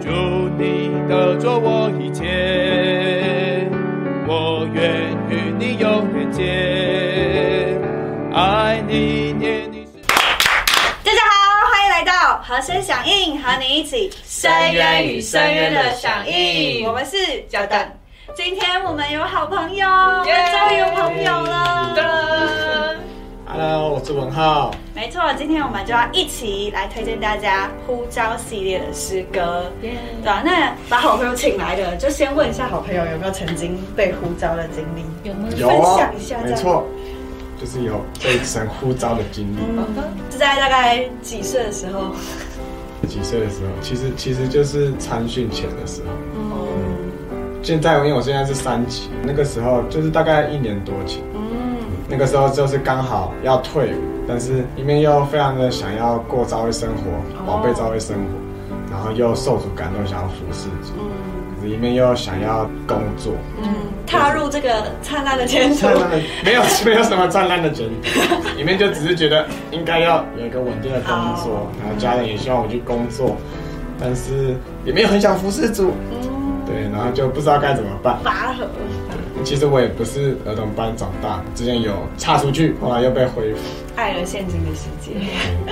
[0.00, 0.10] 祝
[0.58, 3.68] 你得着我一切，
[4.26, 7.78] 我愿与你永远结，
[8.32, 9.92] 爱你念你是。
[11.02, 11.32] 大家好，
[11.70, 17.98] 欢迎来到和声响应，和你一起深渊与深渊的响应我们是焦蛋。
[18.34, 22.96] 今天我们有好朋友，我们终于有朋友了。
[23.46, 24.70] Hello，我是文浩。
[24.94, 29.64] 没错，今天我们就要一起来推荐大家呼召系列的诗歌。
[29.80, 29.90] 对
[30.24, 35.04] 啊，那把好朋友请来的，就先问一下好朋友有没有曾经被呼召的经历？
[35.28, 35.50] 有没？
[35.56, 36.86] 有哦分享一下没错，
[37.60, 39.58] 就是有被神呼召的经历。
[40.30, 42.14] 是在大概几岁的时候？
[43.08, 46.12] 几岁的时候，其实其实就是参训前的时候。
[46.38, 46.94] 嗯
[47.64, 51.33] 现在因为我现在是三级，那个时候就是大概一年多前，嗯，
[52.14, 58.22] 那个时候就是刚好要退伍，但是里面又非常的想要过朝会生活，宝贝朝会生活，
[58.88, 60.92] 然后又受主感动想要服侍主，
[61.56, 63.68] 可是里面又想要工作，嗯，
[64.06, 65.74] 踏入这个灿烂的前途。
[65.80, 65.92] 灿。
[65.92, 73.36] 烂的没有没有什么灿烂的前途，里面就只是觉得应该要有一个稳定的工作，然后家人也希望我去工作，
[73.98, 76.23] 但是也没有很想服侍主，嗯，
[76.66, 78.18] 对，然后就不知道该怎么办。
[78.22, 78.64] 拔河。
[79.42, 83.60] 其实我也不是儿童班长大，之前有差出去，后来又被恢复，
[83.96, 85.12] 爱了现今的世界。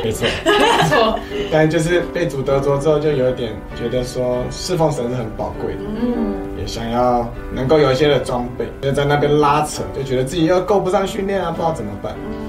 [0.02, 0.26] 没错。
[0.44, 1.18] 没错，
[1.50, 12.12] 但就是被主得着之后，就有一点觉得说侍奉神是很宝贵的，嗯，也想要能够有一些的装备，就在那边拉扯，就觉得自己又够不上训练啊，不知道怎么办。
[12.16, 12.41] 嗯，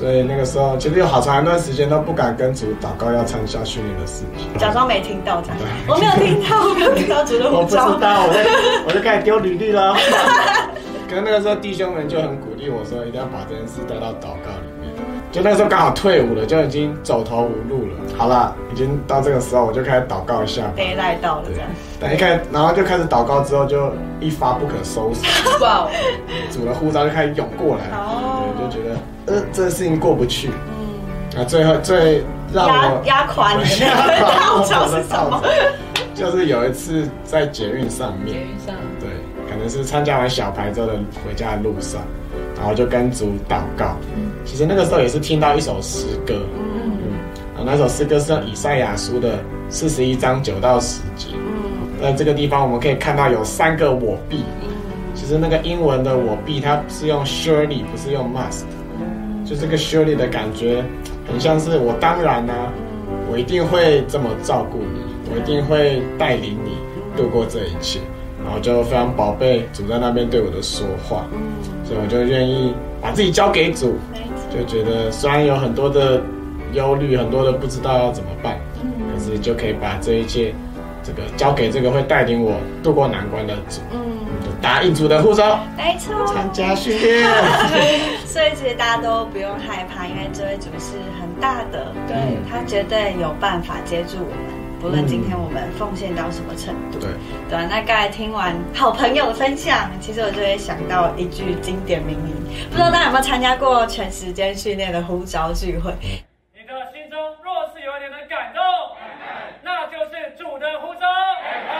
[0.00, 4.48] 所以那个时候其实有好长一段时间都不敢跟主祷告要参加训练的事情。
[4.56, 5.58] 假装没听到这样。
[5.86, 7.98] 我没有听到，我没有听到主的我不知呼召。
[7.98, 8.40] 道，我就
[8.88, 9.94] 我就开始丢履历了。
[11.06, 14.90] 可是那个时候弟兄们就很鼓励我说，一定要把这件事带到祷告里面。
[15.30, 17.92] 就那个时候刚好退伍了，就已经走投无路了。
[18.16, 20.62] 好啦，已经到这个时候，我就开始祷告一下。
[20.74, 21.68] 被赖到了这对样。，
[22.00, 25.20] 但一开始，然后就开始祷告之后，就一发不可收拾，
[25.62, 25.90] 哇哦，
[26.50, 27.84] 主的呼召就开始涌过来，
[28.70, 30.48] 觉得呃这个事情过不去。
[30.48, 32.22] 嗯，啊，最后最
[32.52, 35.42] 让我压垮你的那个号召是什么？
[36.14, 39.08] 就是有一次在捷运上捷面，运上，对，
[39.50, 40.92] 可能是参加完小牌之后的
[41.24, 42.00] 回家的路上，
[42.56, 43.96] 然后就跟主祷告。
[44.14, 44.30] 嗯。
[44.44, 46.92] 其实那个时候也是听到一首诗歌，嗯。
[46.92, 47.12] 嗯，
[47.54, 49.38] 然后那首诗歌是以赛亚书的
[49.68, 51.28] 四十一章九到十节。
[51.34, 52.02] 嗯。
[52.02, 54.68] 在这个地方我们可以看到有三个我必，嗯
[55.14, 58.64] 其实那个英文的我必它是用 surely 不是用 must，
[59.44, 60.84] 就这个 surely 的感觉
[61.28, 62.52] 很像是我当然呢、
[63.30, 65.00] 我一定会这么照顾你，
[65.32, 66.72] 我一定会带领你
[67.16, 68.00] 度过这一切，
[68.44, 71.26] 然后就非常宝贝主在那边对我的说话，
[71.84, 73.94] 所以我就愿意把自己交给主，
[74.50, 76.20] 就觉得虽然有很多的
[76.72, 78.58] 忧虑，很多的不知道要怎么办，
[79.12, 80.54] 可是就可以把这一切
[81.02, 83.80] 这个交给这个会带领我度过难关的主，
[84.62, 86.26] 答应主的呼召，没错。
[86.26, 87.26] 参加训练。
[88.26, 94.60] 所以其实大家都不用害怕，因为这位主是很大的，对嗯他绝对有办法接住我们。
[94.80, 97.10] 不论今天我们奉献到什么程度，对，
[97.50, 102.34] 对啊，那刚才听完好朋友的分享，其实我就会想到一句经典名言，
[102.70, 105.92] 不知道大家有没有参加过全时间训练的呼召聚会？
[106.54, 108.62] 你的心中若是有一点的感动，
[109.62, 111.00] 那就是主的呼召。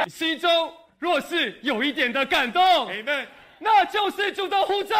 [0.09, 0.51] 心中
[1.01, 2.63] 若是有一点的感动，
[3.59, 4.95] 那就是主的呼召。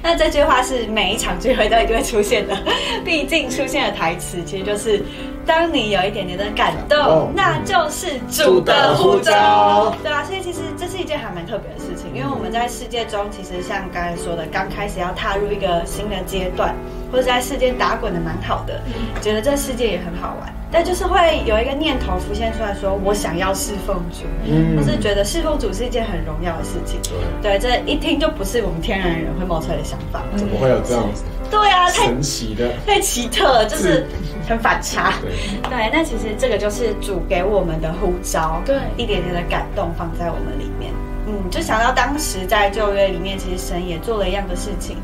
[0.00, 2.56] 那这句话是每一场聚会都一定会出现的，
[3.04, 5.02] 毕竟出现的台词其实就是：
[5.44, 9.92] 当你有一点点的感动动，那就是主的呼召。
[10.00, 16.72] 对啊，所以其实这是一件还蛮特别的事情，因为我们在世界中，其实像刚才说的，刚开始要踏入一个新的阶段，
[17.10, 18.80] 或者在世界打滚的蛮好的，
[19.20, 27.00] 觉得这世界也很好玩，但就是会有一个念头浮现出来说，我想要侍奉主，嗯或是觉得侍奉主是一件很荣耀的事情。
[27.40, 30.22] 对，这一听就不是我们天然人会冒出来的想法。
[30.36, 32.72] 怎么会有这样子对啊，太神奇的？
[32.84, 34.04] 太奇特了，就是
[34.48, 35.14] 很反差。
[35.22, 35.30] 对，
[35.70, 40.92] 对，那其实这个就是主给我们的呼召，对一点点的感动放在我们里面。
[41.28, 44.96] 嗯，就想到当时在旧约里面，其实神也做了一样的事情，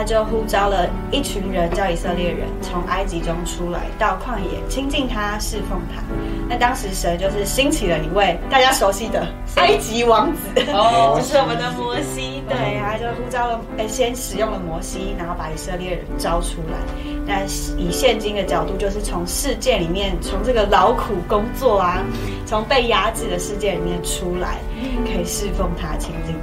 [0.00, 6.00] 他就呼召了一群人，叫以色列人从埃及中出来，到旷野亲近他，侍奉他。
[6.48, 10.40] 那当时神就是兴起了一位大家熟悉的埃及王子，
[10.72, 12.42] 哦 就是我们的摩西。
[12.48, 16.78] 对，他就呼召了，呃，先使用了摩西，然后把以色列人招出来。
[17.26, 17.44] 那
[17.76, 22.02] 以现今的角度，就是从世界里面，从这个劳苦工作啊，
[22.46, 24.56] 从被压制的世界里面出来，
[25.04, 26.39] 可以侍奉他、亲近他。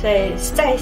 [0.00, 0.74] 所以在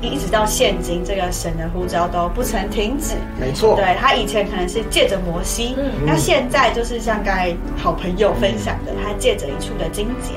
[0.00, 3.16] 一直到现今，这个神的呼召都不曾停止。
[3.40, 5.74] 没错，对他以前可能是借着摩西，
[6.06, 10.34] 那现在就是像刚才好朋友分享的，他借着一处的经节。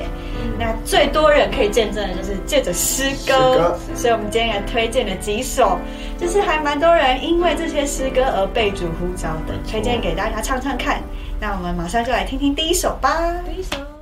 [0.58, 5.78] 那最多人可以见证的就是借着诗歌，所以我们今天也推荐了几首，
[6.18, 11.00] 就是还蛮多人因为这些诗歌而被主呼召的，推荐给大家唱唱看。
[11.40, 13.16] 那我们马上就来听听第一首吧。
[13.46, 13.93] 第一首。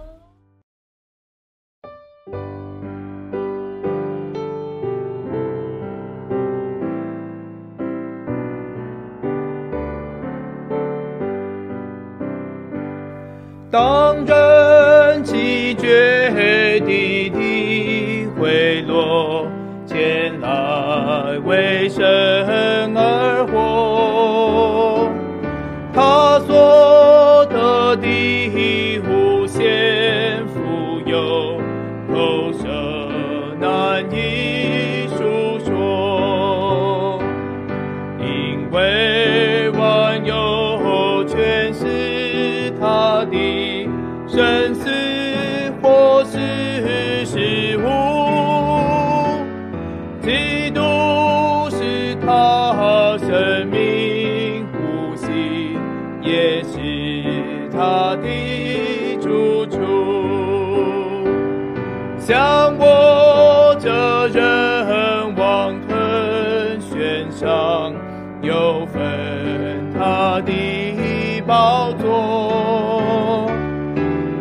[71.46, 73.50] 宝座。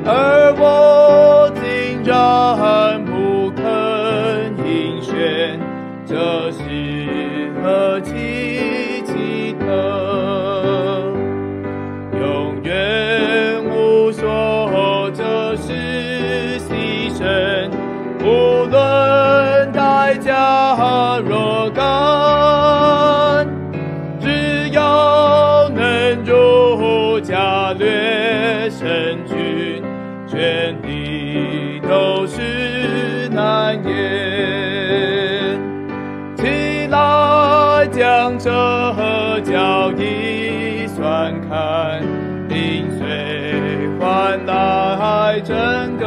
[0.05, 0.80] 而我
[39.93, 42.01] 地算看，
[42.47, 45.55] 临水换来整
[45.97, 46.00] 个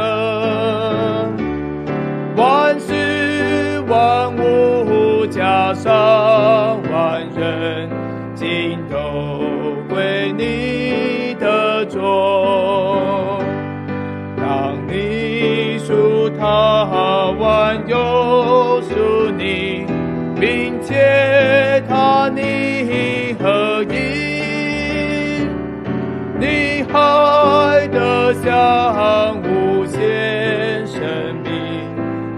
[29.43, 31.01] 无限生
[31.43, 31.51] 命，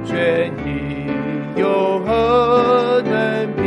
[0.06, 3.62] 权益有何能比？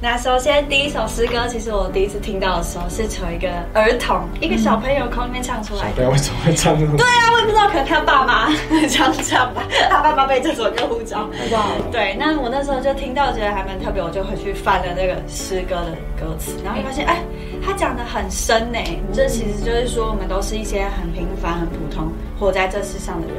[0.00, 5.96] 那首先第一首诗歌，其实我第一次听到的时候是从一个儿童、一个小朋友口里面唱出来的。
[5.96, 6.96] 对，为什么会唱这种？
[6.96, 8.48] 对啊，我也不知道，可能他爸妈
[8.88, 11.28] 常唱吧，他爸妈被这首歌呼召。
[11.52, 11.66] 哇！
[11.90, 17.22] 对，那我那时候就听到，觉得还蛮特别，我就回去翻了那个诗歌的歌词，然后发现，哎，
[17.64, 18.78] 他讲的很深呢。
[19.12, 23.36] 这其实就是说，我们都是一些很平凡、很普通，活在这世上的人，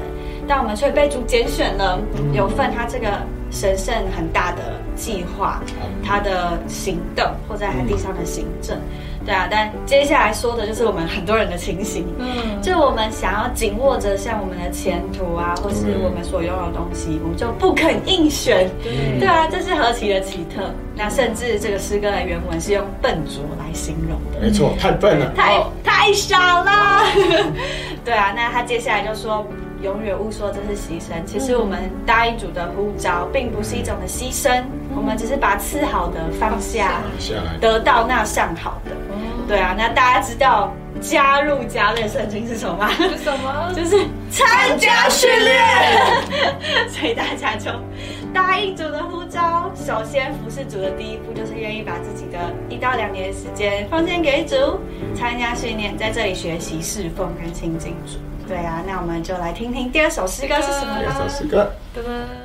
[0.48, 2.00] 但我们却被主拣选了，
[2.34, 3.08] 有份他这个
[3.54, 5.62] 神圣很大的计划，
[6.04, 8.78] 他的行动或在他地上的行政。
[9.26, 18.68] 对啊，但接下来说的就是我们很多人的情形，嗯，就我们想要紧握着像我们的前途啊，或是我们所拥有的东西，我们就不肯应选，
[19.20, 20.64] 对啊，这是何其的奇特。
[20.96, 27.06] 那甚至这个诗歌的原文是用笨拙来形容的，没错，太笨了，太太傻了。
[28.04, 29.48] 对啊，那他接下来就说。
[29.84, 31.24] 永远勿说这是牺牲。
[31.26, 34.64] 其实我们答应主的呼召，并不是一种的牺牲，
[34.96, 37.02] 我们只是把次好的放下，
[37.60, 38.92] 得到那上好的。
[39.46, 42.90] 对啊，那大家知道加入加类圣经是什么吗？
[42.98, 43.72] 是什么？
[43.76, 45.62] 就是参加训练。
[46.88, 47.70] 所以大家就
[48.34, 54.56] 答应主的呼召，首先服侍主的第一步就是愿意把自己的一到两年的时间奉献给主，
[55.14, 58.18] 参加训练，在这里学习侍奉跟亲近主。
[58.48, 61.00] 对啊，那我们就来听听第二首诗歌是什么呢？
[61.02, 62.43] 第二首诗歌，噔噔。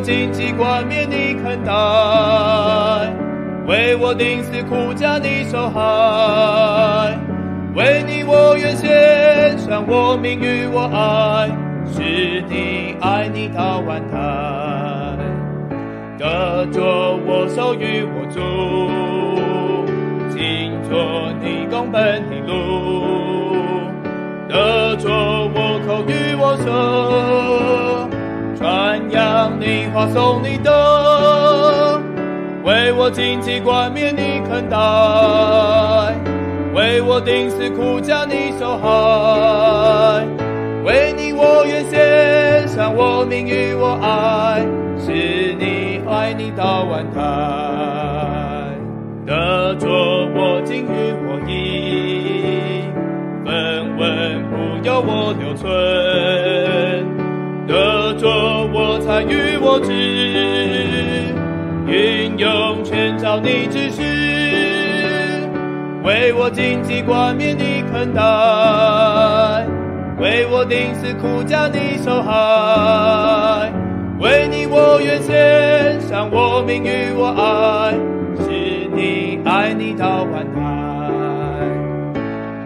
[0.00, 1.72] 荆棘冠冕你肯戴，
[3.66, 7.18] 为我钉死苦架你受害，
[7.74, 11.50] 为你我愿献上我命与我爱，
[11.92, 14.16] 是你爱你到万代，
[16.18, 16.80] 得着
[17.26, 18.40] 我手与我足，
[20.30, 22.52] 经做你公本的路，
[24.48, 27.97] 得着我口与我手。
[29.08, 32.00] 传扬你话，送你的，
[32.64, 34.76] 为我荆棘冠冕你肯戴，
[36.74, 40.26] 为我钉死苦架你受害，
[40.84, 44.66] 为你我愿献上我命与我爱，
[44.98, 47.22] 是你爱你到万代，
[49.26, 52.82] 得着我今与我意，
[53.44, 55.68] 分文不要我留存。
[59.26, 59.92] 与我知，
[61.86, 64.02] 运用全照你指示，
[66.04, 68.20] 为我荆棘冠冕你肯戴，
[70.20, 73.72] 为我钉死苦架你受害，
[74.20, 77.92] 为你我愿献上我命与我爱，
[78.42, 78.50] 是
[78.94, 80.60] 你爱你到万代，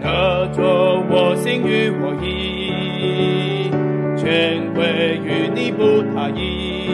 [0.01, 0.61] 得着
[1.09, 3.71] 我心与我意。
[4.23, 6.89] 全归于你不他意，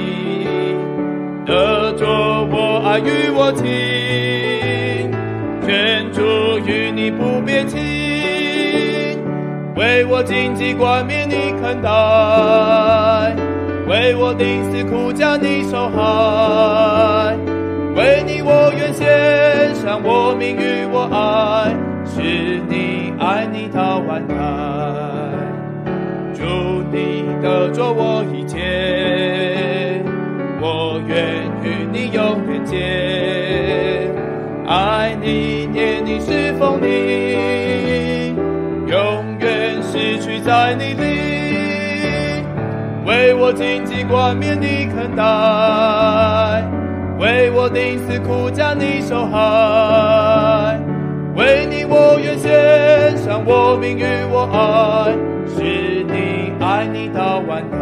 [1.46, 2.08] 得着
[2.52, 3.68] 我爱与我情，
[5.64, 7.78] 全注于你不变情，
[9.76, 13.36] 为我荆棘冠冕你肯戴，
[13.88, 17.38] 为我钉死苦架你受害，
[17.96, 24.36] 为你我愿献上我命与我爱，是你爱你到万代。
[26.92, 30.02] 你得着我一切，
[30.62, 34.10] 我愿与你永远结。
[34.68, 38.36] 爱你念你侍奉你，
[38.88, 42.44] 永远失去在你里。
[43.06, 45.24] 为我荆棘冠冕你肯戴，
[47.20, 50.80] 为我钉死苦架你受害，
[51.36, 55.16] 为你我愿献上我命与我爱，
[56.80, 57.78] 爱你到万代。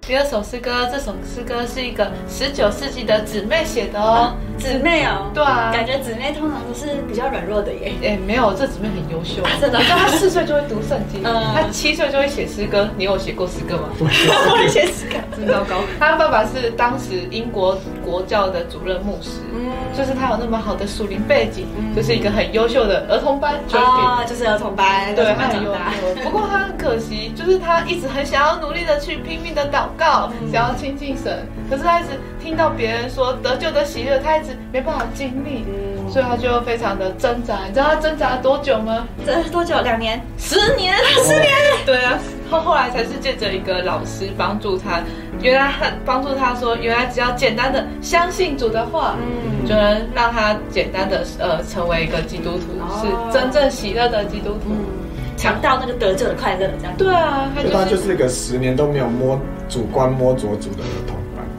[0.00, 4.36] 第二首诗歌，这首诗歌是一个十九世纪的姊妹写的哦。
[4.64, 7.92] 姊妹哦，对啊，感觉姊妹通常都是比较软弱的耶。
[8.02, 9.78] 哎，没有，这姊妹很优秀，真的。
[9.80, 12.88] 她四岁就会读圣经，她七岁就会写诗歌。
[12.96, 13.88] 你有写过诗歌吗？
[14.00, 15.76] 我会写诗歌，真糟糕。
[16.00, 25.78] 她爸爸是当时英国国教的主任牧师，嗯，就是他有那么好的属灵背景，就是一个很优秀的儿童班，啊，就是儿童班，对，很优秀。
[26.22, 32.10] 不过他很可惜，就是他一直很想要努力的去拼命的祷告，想要亲近神，可是他一直
[32.42, 35.64] 听到别人说得救的喜乐，他一直没办法经历，
[36.10, 37.64] 所以他就非常的挣扎。
[37.66, 39.06] 你知道他挣扎了多久吗？
[39.24, 39.80] 挣多久？
[39.82, 40.20] 两年？
[40.38, 40.94] 十年？
[41.22, 41.52] 十年？
[41.86, 42.18] 对啊，
[42.50, 45.02] 后后来才是借着一个老师帮助他，
[45.40, 52.66] 原来他帮助他说，原来只要简单的相信主的话，嗯，就能让他简单的呃成为一个基督徒，
[53.00, 54.70] 是真正喜乐的基督徒，
[55.36, 56.94] 尝到那个得救的快乐，这样。
[56.96, 61.03] 对啊，他就是一个十年都没有摸主观摸着主的儿童。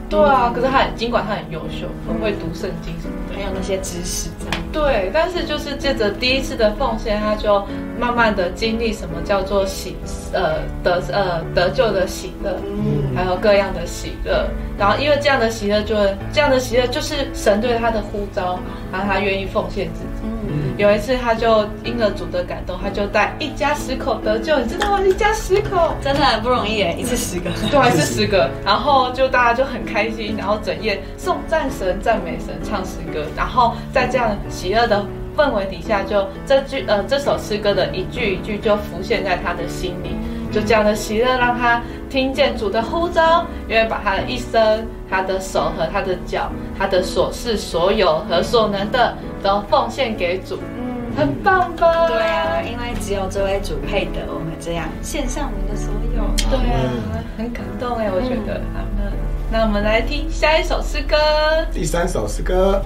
[0.08, 4.64] 对啊，可是他尽管他很优秀，很会读圣经什么的，还有那些知识这样。
[4.72, 7.66] 对，但是就是借着第一次的奉献，他就
[7.98, 9.96] 慢慢的经历什么叫做喜，
[10.32, 14.48] 呃得呃得救的喜乐，嗯，还有各样的喜乐。
[14.78, 15.96] 然后因为这样的喜乐，就
[16.32, 18.60] 这样的喜乐就是神对他的呼召，
[18.92, 20.56] 然后他愿意奉献自己。
[20.76, 25.00] 有一次，他就因了主的感动，他就带一家十口得救，你知道吗？
[25.00, 28.50] 一家十口真的很不容易耶，一次十个， 对，还是十个。
[28.64, 33.24] 然后就大家就很开心，然后整夜颂赞神、赞美神、唱诗歌。
[33.34, 35.04] 然后在这样喜乐的
[35.34, 40.16] 氛围底下，就这句呃这首诗歌的一句一句就浮现在他的心里。
[40.52, 50.58] 就这样的喜乐，让他听见主的呼召，因为把他的一生、他的手和他的脚、他的所事所有和所能的都奉献给主。
[50.78, 52.08] 嗯，很棒吧？
[52.08, 56.24] 对啊，因为只有这位主配得我们这样献上我们的所有。
[56.50, 58.60] 对啊，很感动哎，我觉得。
[58.74, 58.84] 好，
[59.50, 61.16] 那我们来听下一首诗歌，
[61.72, 62.82] 第三首诗歌。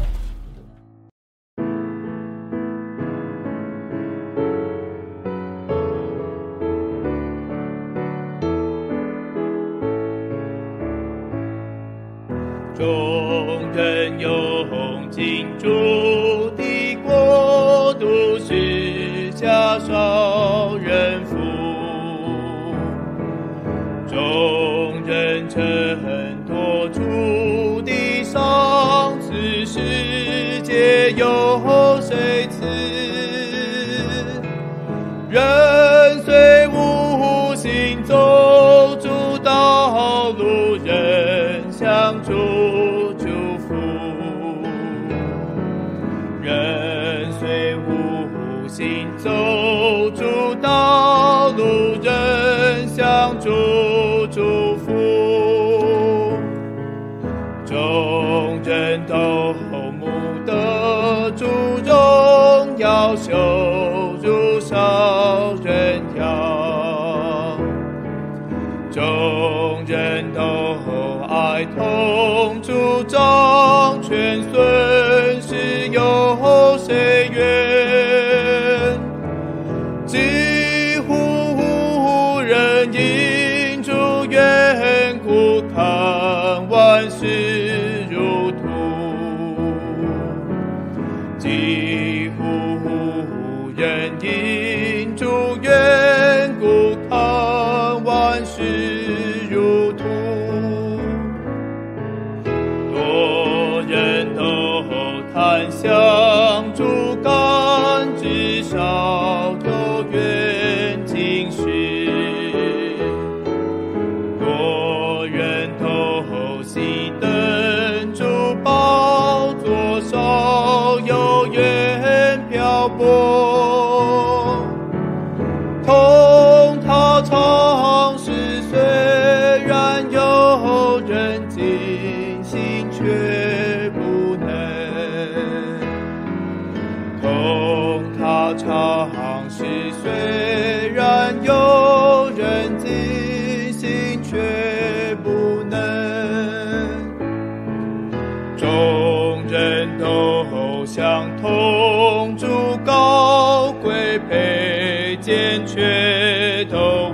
[53.40, 53.89] 中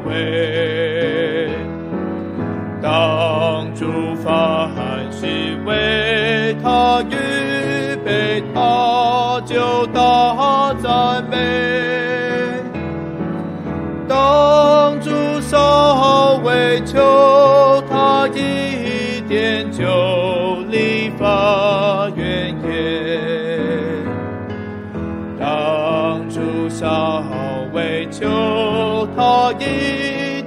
[0.04, 1.48] 为
[2.82, 4.70] 当主凡
[5.10, 5.26] 事
[5.64, 11.36] 为他预备，他就大赞美。
[14.08, 21.26] 当主稍微求他一点，就立发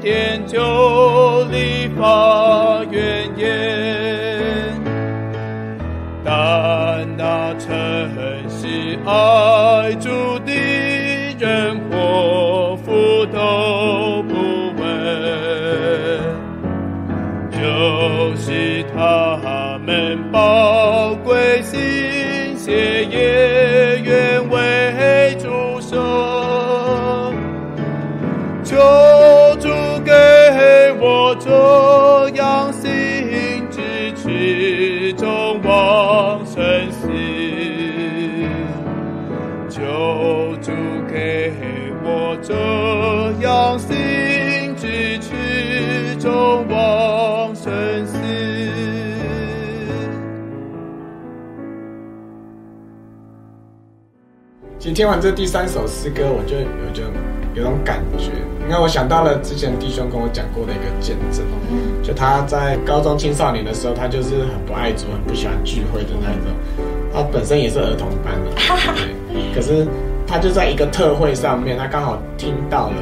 [0.10, 3.48] 一点，就立发怨言。
[6.26, 7.70] 但那诚
[8.50, 10.52] 实爱主的
[11.38, 14.34] 人，祸福都不
[14.82, 14.84] 问，
[17.52, 21.80] 就是他们宝贵心
[22.58, 23.06] 血
[42.50, 42.56] 这
[43.46, 43.96] 样心
[44.76, 47.72] 支持中往生
[48.08, 48.18] 死。
[54.80, 57.04] 其实听完这第三首诗歌，我就有就
[57.54, 58.32] 有种感觉，
[58.68, 61.46] 因为我想到了之前弟兄跟我讲过的一个见证，
[62.02, 66.48] 就他在高中青少年的时候，他就是很不爱主，很不喜欢聚会的那一种。
[67.14, 68.50] 他本身也是儿童班的，
[69.32, 69.88] 对，可是
[70.30, 72.96] 他就在一个特会上面，他刚好听到了，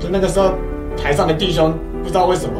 [0.00, 0.54] 就那个时候
[0.96, 2.54] 台上的弟兄不知道为什么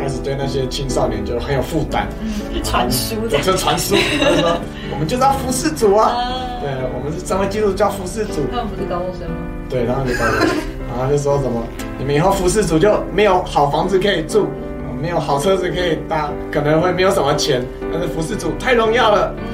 [0.00, 2.08] 开始对那些青少年就很有负担，
[2.64, 3.38] 传输的。
[3.40, 4.56] 就传输， 他就说
[4.90, 6.16] 我们就是要服侍主 啊，
[6.62, 9.36] 对，我们是成为基督教服侍主，他们不是高中生吗？
[9.68, 11.62] 对，然后就告诉我，然后就说什么，
[11.98, 14.46] 你们以后服侍主就没有好房子可以住，
[15.00, 19.34] 没有好车子可以搭，可能会没有什么钱，但是服侍主太荣耀了。
[19.36, 19.44] 嗯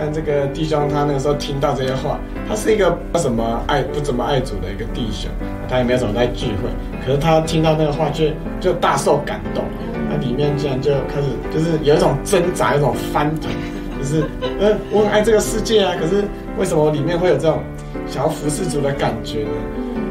[0.00, 5.30] 但这个弟兄他那个时候听到这些话，他是一个不怎么爱不怎么爱主的一个弟兄，
[5.68, 6.68] 他也没有怎么在聚会，
[7.04, 8.24] 可是他听到那个话就
[8.58, 9.64] 就大受感动，
[10.10, 13.50] 他里面竟然就开始就是有一种挣扎，有一种翻腾，
[13.98, 14.22] 就是
[14.58, 16.24] 呃我很爱这个世界啊，可是
[16.58, 17.60] 为什么里面会有这种
[18.06, 19.50] 想要服侍主的感觉呢？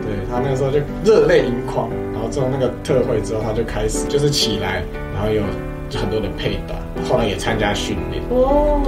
[0.03, 5.41] 对他那个时候就热泪盈眶，然后之后那个特会之后，他就开始就是起来，然后有
[5.99, 6.75] 很多的配搭，
[7.09, 8.23] 后来也参加训练。
[8.29, 8.81] 哦，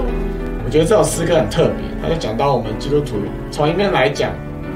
[0.70, 3.16] 我觉得这首诗歌很特别，它就讲到我们基督徒
[3.50, 4.30] 从一面来讲，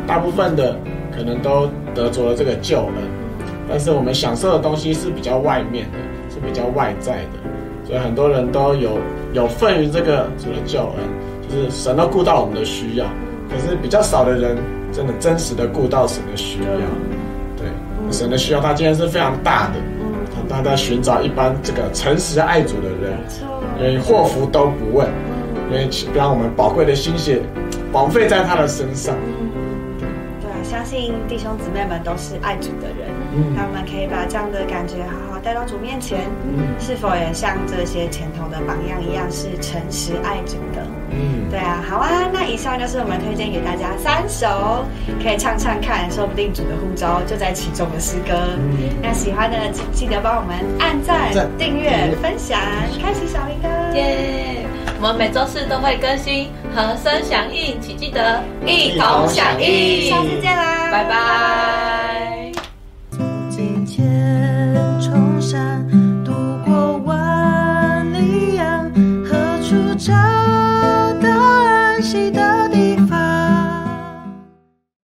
[0.07, 0.75] 大部分的
[1.15, 2.95] 可能都得着了这个救恩，
[3.69, 5.99] 但是我们享受的东西是比较外面的，
[6.33, 8.97] 是比较外在的，所以很多人都有
[9.33, 10.97] 有份于这个主的救恩，
[11.47, 13.05] 就就是神都顾到我们的需要，
[13.47, 14.57] 可是比较少的人
[14.91, 16.65] 真的真实的顾到神的需要。
[17.55, 17.67] 对，
[18.11, 19.73] 神的需要，他今天是非常大的，
[20.33, 23.15] 他他在寻找一般这个诚实爱主的人，
[23.77, 25.07] 因为祸福都不问，
[25.69, 27.41] 因为让我们宝贵的心血
[27.91, 29.15] 枉费在他的身上。
[30.41, 33.09] 对啊，相信弟兄姊妹们都是爱主的人，
[33.55, 36.19] 那我们可以把这样的感觉好好带到主面前。
[36.45, 40.85] 嗯是否也像这些前头的榜样一样，是诚实爱主的？
[41.11, 42.27] 嗯，对啊，好啊。
[42.33, 44.83] 那以上就是我们推荐给大家三首，
[45.23, 48.33] 可以唱唱看，说不定主的呼召就在其中的诗歌。
[49.01, 49.55] 那喜欢的
[49.93, 52.59] 记得帮我们按赞、订阅、分享、
[53.01, 53.95] 开启小铃铛。
[53.95, 54.52] 耶！
[55.03, 60.09] 我们每周四都会更新和声响应，请记得一同响应。
[60.09, 61.82] 下次见啦，拜拜。